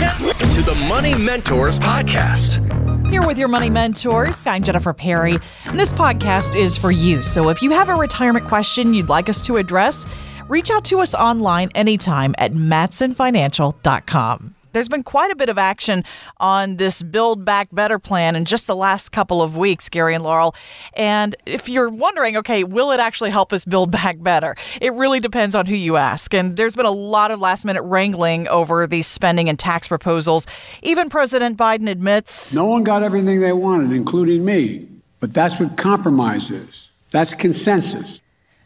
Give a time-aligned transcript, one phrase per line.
[0.00, 2.56] To the Money Mentors Podcast.
[3.08, 5.36] Here with your money mentors, I'm Jennifer Perry,
[5.66, 7.22] and this podcast is for you.
[7.22, 10.06] So if you have a retirement question you'd like us to address,
[10.48, 14.54] reach out to us online anytime at mattsonfinancial.com.
[14.72, 16.04] There's been quite a bit of action
[16.38, 20.22] on this Build Back Better plan in just the last couple of weeks, Gary and
[20.22, 20.54] Laurel.
[20.94, 24.56] And if you're wondering, okay, will it actually help us build back better?
[24.80, 26.34] It really depends on who you ask.
[26.34, 30.46] And there's been a lot of last minute wrangling over these spending and tax proposals.
[30.82, 34.86] Even President Biden admits no one got everything they wanted, including me.
[35.18, 36.90] But that's what compromise is.
[37.10, 38.22] That's consensus.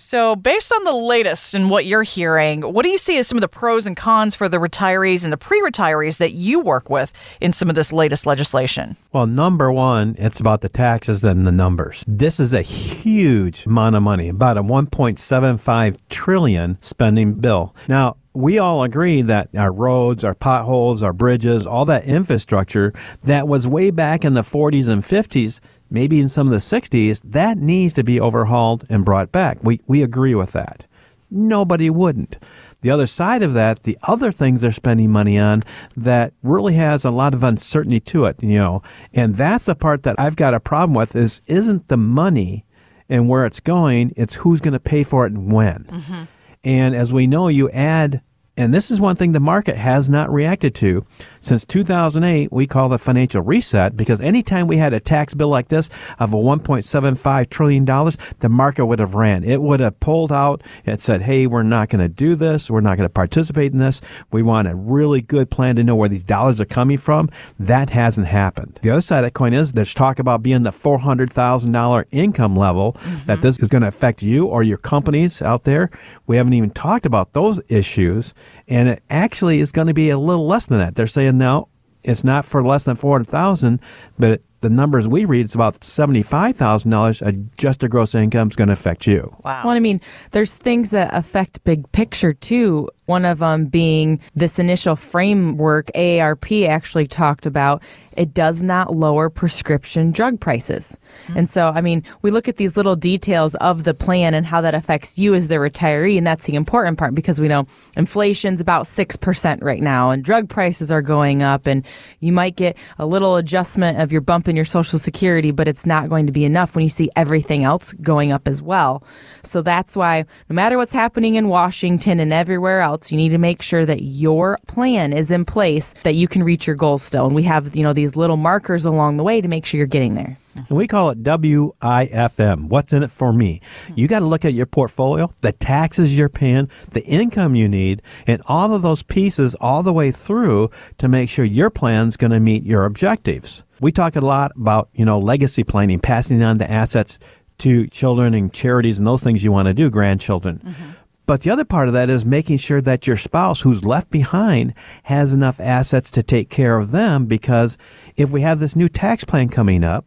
[0.00, 3.36] So, based on the latest and what you're hearing, what do you see as some
[3.36, 6.88] of the pros and cons for the retirees and the pre retirees that you work
[6.88, 8.96] with in some of this latest legislation?
[9.12, 12.04] Well, number one, it's about the taxes and the numbers.
[12.06, 17.74] This is a huge amount of money, about a 1.75 trillion spending bill.
[17.88, 22.92] Now, we all agree that our roads, our potholes, our bridges, all that infrastructure
[23.24, 25.58] that was way back in the 40s and 50s
[25.90, 29.62] maybe in some of the 60s, that needs to be overhauled and brought back.
[29.62, 30.86] We, we agree with that.
[31.30, 32.38] Nobody wouldn't.
[32.80, 35.64] The other side of that, the other things they're spending money on
[35.96, 40.04] that really has a lot of uncertainty to it, you know, and that's the part
[40.04, 42.64] that I've got a problem with is isn't the money
[43.08, 45.84] and where it's going, it's who's going to pay for it and when.
[45.84, 46.22] Mm-hmm.
[46.62, 48.22] And as we know, you add
[48.58, 51.04] and this is one thing the market has not reacted to.
[51.40, 55.68] Since 2008, we call the financial reset because anytime we had a tax bill like
[55.68, 59.44] this of a $1.75 trillion, the market would have ran.
[59.44, 62.70] It would have pulled out and said, hey, we're not going to do this.
[62.70, 64.00] We're not going to participate in this.
[64.32, 67.30] We want a really good plan to know where these dollars are coming from.
[67.58, 68.78] That hasn't happened.
[68.82, 72.92] The other side of that coin is there's talk about being the $400,000 income level
[72.92, 73.26] mm-hmm.
[73.26, 75.90] that this is going to affect you or your companies out there.
[76.26, 78.34] We haven't even talked about those issues.
[78.68, 80.94] And it actually is going to be a little less than that.
[80.94, 81.68] They're saying, no,
[82.04, 83.80] it's not for less than 400000
[84.18, 89.06] but the numbers we read, it's about $75,000 adjusted gross income is going to affect
[89.06, 89.34] you.
[89.44, 89.62] Wow.
[89.64, 90.00] Well, I mean,
[90.32, 92.88] there's things that affect big picture too.
[93.06, 97.82] One of them being this initial framework AARP actually talked about
[98.18, 100.98] it does not lower prescription drug prices.
[101.28, 101.38] Mm-hmm.
[101.38, 104.60] And so, I mean, we look at these little details of the plan and how
[104.60, 106.18] that affects you as the retiree.
[106.18, 107.64] And that's the important part because we know
[107.96, 111.86] inflation's about 6% right now and drug prices are going up and
[112.18, 115.86] you might get a little adjustment of your bump in your social security, but it's
[115.86, 119.04] not going to be enough when you see everything else going up as well.
[119.42, 123.38] So that's why no matter what's happening in Washington and everywhere else, you need to
[123.38, 127.26] make sure that your plan is in place that you can reach your goals still.
[127.26, 129.86] And we have, you know, these little markers along the way to make sure you're
[129.86, 130.38] getting there.
[130.54, 132.68] And we call it WIFM.
[132.68, 133.60] What's in it for me?
[133.94, 138.02] You got to look at your portfolio, the taxes you're paying, the income you need,
[138.26, 142.32] and all of those pieces all the way through to make sure your plan's going
[142.32, 143.62] to meet your objectives.
[143.80, 147.20] We talk a lot about, you know, legacy planning, passing on the assets
[147.58, 150.60] to children and charities and those things you want to do, grandchildren.
[150.64, 150.90] Mm-hmm.
[151.28, 154.72] But the other part of that is making sure that your spouse who's left behind
[155.02, 157.76] has enough assets to take care of them because
[158.16, 160.06] if we have this new tax plan coming up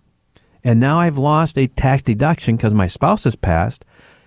[0.63, 3.85] and now I've lost a tax deduction because my spouse has passed,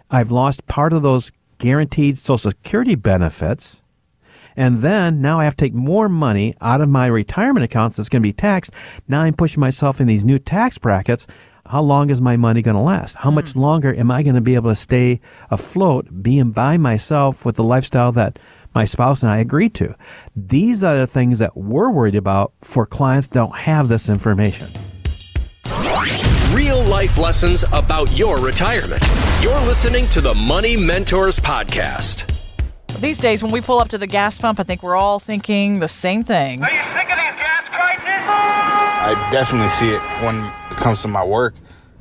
[0.08, 3.82] I've lost part of those guaranteed social security benefits.
[4.56, 8.08] And then now I have to take more money out of my retirement accounts that's
[8.08, 8.70] going to be taxed.
[9.08, 11.26] Now I'm pushing myself in these new tax brackets
[11.66, 13.16] how long is my money going to last?
[13.16, 13.60] How much hmm.
[13.60, 15.20] longer am I going to be able to stay
[15.50, 18.38] afloat being by myself with the lifestyle that
[18.74, 19.94] my spouse and I agreed to?
[20.36, 24.68] These are the things that we're worried about for clients that don't have this information.
[26.52, 29.02] Real life lessons about your retirement.
[29.40, 32.30] You're listening to the Money Mentors Podcast.
[33.00, 35.80] These days, when we pull up to the gas pump, I think we're all thinking
[35.80, 36.62] the same thing.
[36.62, 37.23] Are you sick of these gas prices?
[39.04, 41.54] I definitely see it when it comes to my work.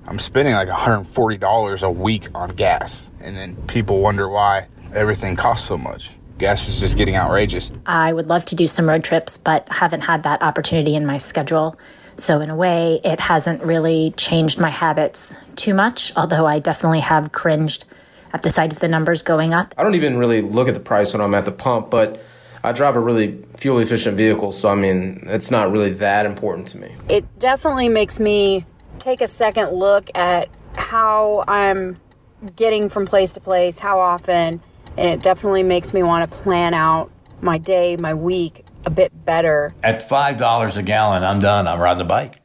[0.08, 3.12] I'm spending like $140 a week on gas.
[3.19, 6.12] And then people wonder why everything costs so much.
[6.38, 7.74] Gas is just getting outrageous.
[7.86, 11.18] I would love to do some road trips, but haven't had that opportunity in my
[11.18, 11.77] schedule.
[12.16, 17.01] So, in a way, it hasn't really changed my habits too much, although I definitely
[17.01, 17.83] have cringed
[18.31, 19.75] at the sight of the numbers going up.
[19.77, 22.24] I don't even really look at the price when I'm at the pump, but
[22.63, 26.68] I drive a really fuel efficient vehicle, so I mean, it's not really that important
[26.69, 26.95] to me.
[27.10, 28.65] It definitely makes me
[29.00, 31.98] take a second look at how I'm
[32.56, 34.62] getting from place to place, how often,
[34.98, 37.12] and it definitely makes me want to plan out
[37.42, 39.74] my day, my week a bit better.
[39.83, 41.68] At $5 a gallon, I'm done.
[41.68, 42.39] I'm riding the bike.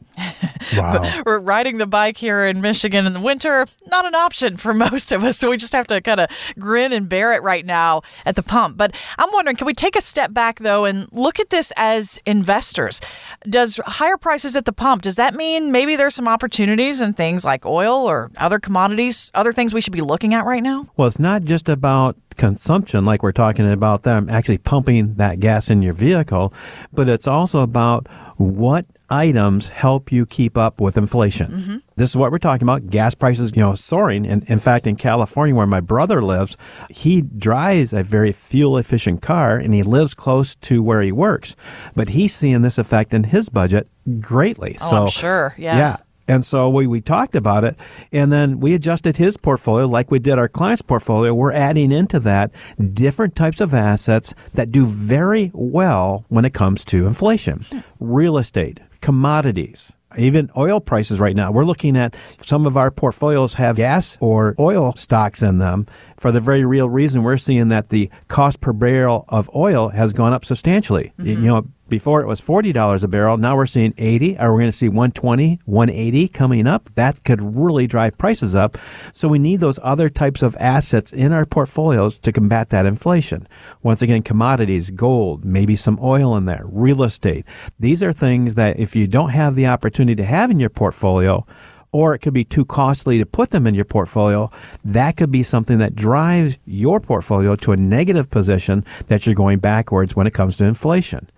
[0.76, 1.22] Wow.
[1.26, 5.12] We're riding the bike here in Michigan in the winter, not an option for most
[5.12, 5.38] of us.
[5.38, 8.42] So we just have to kind of grin and bear it right now at the
[8.42, 8.76] pump.
[8.76, 12.20] But I'm wondering, can we take a step back though and look at this as
[12.26, 13.00] investors?
[13.48, 17.44] Does higher prices at the pump, does that mean maybe there's some opportunities in things
[17.44, 20.88] like oil or other commodities, other things we should be looking at right now?
[20.96, 25.70] Well, it's not just about consumption, like we're talking about them actually pumping that gas
[25.70, 26.52] in your vehicle,
[26.92, 28.06] but it's also about
[28.36, 31.50] what items help you keep up with inflation.
[31.50, 31.76] Mm-hmm.
[31.96, 32.86] This is what we're talking about.
[32.86, 34.26] Gas prices, you know, soaring.
[34.26, 36.56] And in fact, in California, where my brother lives,
[36.90, 41.56] he drives a very fuel efficient car and he lives close to where he works.
[41.94, 43.88] But he's seeing this effect in his budget
[44.20, 44.76] greatly.
[44.80, 45.54] Oh, so I'm sure.
[45.56, 45.76] Yeah.
[45.76, 45.96] Yeah.
[46.28, 47.76] And so we, we talked about it
[48.12, 51.32] and then we adjusted his portfolio like we did our client's portfolio.
[51.32, 52.50] We're adding into that
[52.92, 57.64] different types of assets that do very well when it comes to inflation.
[57.70, 57.78] Hmm.
[57.98, 61.50] Real estate, commodities, even oil prices right now.
[61.50, 65.86] We're looking at some of our portfolios have gas or oil stocks in them
[66.16, 70.12] for the very real reason we're seeing that the cost per barrel of oil has
[70.12, 71.12] gone up substantially.
[71.18, 71.42] Mm-hmm.
[71.42, 74.38] You know, before it was $40 a barrel, now we're seeing 80.
[74.38, 76.90] Are we going to see 120, 180 coming up?
[76.94, 78.76] That could really drive prices up.
[79.12, 83.48] So we need those other types of assets in our portfolios to combat that inflation.
[83.82, 87.44] Once again, commodities, gold, maybe some oil in there, real estate.
[87.80, 91.46] These are things that if you don't have the opportunity to have in your portfolio,
[91.92, 94.50] or it could be too costly to put them in your portfolio.
[94.84, 99.58] That could be something that drives your portfolio to a negative position that you're going
[99.58, 101.30] backwards when it comes to inflation.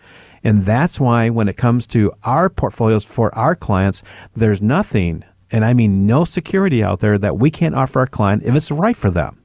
[0.43, 4.03] And that's why when it comes to our portfolios for our clients,
[4.35, 8.43] there's nothing, and I mean no security out there that we can't offer our client
[8.45, 9.43] if it's right for them.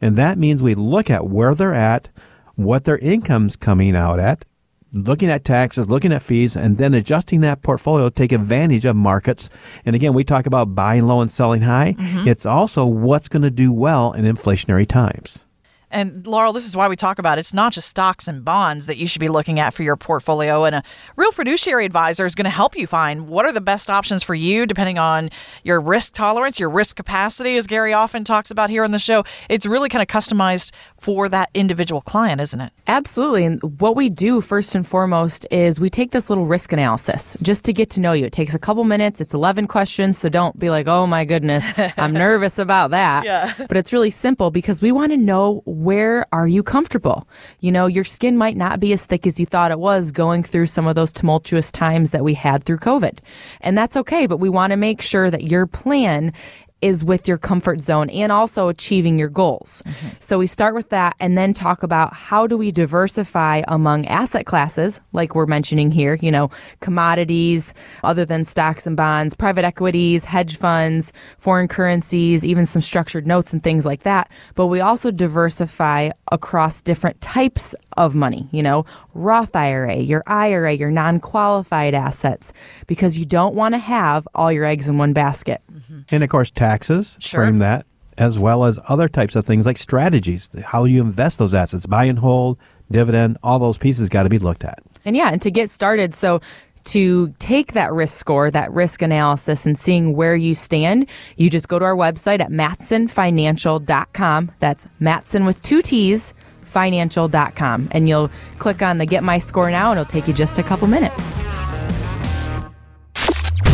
[0.00, 2.08] And that means we look at where they're at,
[2.54, 4.44] what their income's coming out at,
[4.92, 8.96] looking at taxes, looking at fees, and then adjusting that portfolio to take advantage of
[8.96, 9.50] markets.
[9.84, 11.94] And again, we talk about buying low and selling high.
[11.98, 12.28] Mm-hmm.
[12.28, 15.40] It's also what's going to do well in inflationary times.
[15.90, 18.98] And Laurel, this is why we talk about it's not just stocks and bonds that
[18.98, 20.64] you should be looking at for your portfolio.
[20.64, 20.82] And a
[21.16, 24.34] real fiduciary advisor is going to help you find what are the best options for
[24.34, 25.30] you, depending on
[25.64, 29.24] your risk tolerance, your risk capacity, as Gary often talks about here on the show.
[29.48, 32.72] It's really kind of customized for that individual client, isn't it?
[32.86, 33.44] Absolutely.
[33.44, 37.64] And what we do first and foremost is we take this little risk analysis just
[37.64, 38.26] to get to know you.
[38.26, 39.20] It takes a couple minutes.
[39.20, 40.18] It's 11 questions.
[40.18, 41.64] So don't be like, oh my goodness,
[41.96, 43.24] I'm nervous about that.
[43.24, 43.54] Yeah.
[43.56, 47.28] But it's really simple because we want to know where are you comfortable?
[47.60, 50.42] You know, your skin might not be as thick as you thought it was going
[50.42, 53.18] through some of those tumultuous times that we had through COVID.
[53.60, 54.26] And that's okay.
[54.26, 56.32] But we want to make sure that your plan
[56.80, 59.82] is with your comfort zone and also achieving your goals.
[59.86, 60.08] Mm-hmm.
[60.20, 64.46] So we start with that and then talk about how do we diversify among asset
[64.46, 70.24] classes, like we're mentioning here, you know, commodities, other than stocks and bonds, private equities,
[70.24, 74.30] hedge funds, foreign currencies, even some structured notes and things like that.
[74.54, 80.72] But we also diversify across different types of money, you know, Roth IRA, your IRA,
[80.72, 82.54] your non qualified assets,
[82.86, 85.60] because you don't want to have all your eggs in one basket.
[85.70, 86.00] Mm-hmm.
[86.10, 87.42] And of course, taxes Sure.
[87.42, 87.84] frame that,
[88.16, 92.04] as well as other types of things like strategies, how you invest those assets, buy
[92.04, 92.56] and hold,
[92.90, 94.78] dividend, all those pieces got to be looked at.
[95.04, 96.40] And yeah, and to get started, so
[96.84, 101.06] to take that risk score, that risk analysis, and seeing where you stand,
[101.36, 104.52] you just go to our website at mattsonfinancial.com.
[104.60, 106.32] That's Mattson with two T's,
[106.78, 107.88] financial.com.
[107.90, 108.30] And you'll
[108.60, 111.34] click on the Get My Score Now, and it'll take you just a couple minutes.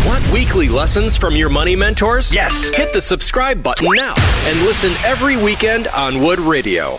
[0.07, 2.33] Want weekly lessons from your money mentors?
[2.33, 2.71] Yes.
[2.71, 4.15] Hit the subscribe button now
[4.47, 6.99] and listen every weekend on Wood Radio.